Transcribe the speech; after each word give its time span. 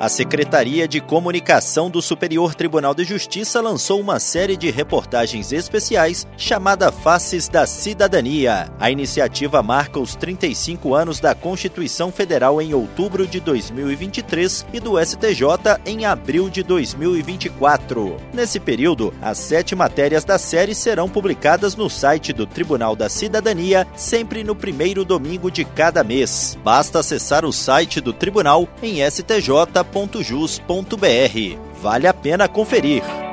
A 0.00 0.08
Secretaria 0.08 0.88
de 0.88 0.98
Comunicação 0.98 1.90
do 1.90 2.00
Superior 2.00 2.54
Tribunal 2.54 2.94
de 2.94 3.04
Justiça 3.04 3.60
lançou 3.60 4.00
uma 4.00 4.18
série 4.18 4.56
de 4.56 4.70
reportagens 4.70 5.52
especiais 5.52 6.26
chamada 6.38 6.90
Faces 6.90 7.50
da 7.50 7.66
Cidadania. 7.66 8.72
A 8.80 8.90
iniciativa 8.90 9.62
marca 9.62 10.00
os 10.00 10.14
35 10.14 10.94
anos 10.94 11.20
da 11.20 11.34
Constituição 11.34 12.10
Federal 12.10 12.62
em 12.62 12.72
outubro 12.72 13.26
de 13.26 13.40
2023 13.40 14.64
e 14.72 14.80
do 14.80 14.98
STJ 14.98 15.44
em 15.84 16.06
abril 16.06 16.48
de 16.48 16.62
2024. 16.62 18.16
Nesse 18.32 18.58
período, 18.58 19.12
as 19.20 19.36
sete 19.36 19.76
matérias 19.76 20.24
da 20.24 20.38
série 20.38 20.74
serão 20.74 21.10
publicadas 21.10 21.76
no 21.76 21.90
site 21.90 22.32
do 22.32 22.46
Tribunal 22.46 22.96
da 22.96 23.10
Cidadania, 23.10 23.86
sempre 23.94 24.42
no 24.44 24.56
primeiro 24.56 25.04
domingo 25.04 25.50
de 25.50 25.62
cada 25.62 26.02
mês. 26.02 26.56
Basta 26.64 27.00
acessar 27.00 27.44
o 27.44 27.52
site 27.52 28.00
do 28.00 28.14
tribunal 28.14 28.66
em 28.82 29.02
stj.jus.br. 29.90 31.58
Vale 31.82 32.08
a 32.08 32.14
pena 32.14 32.48
conferir. 32.48 33.29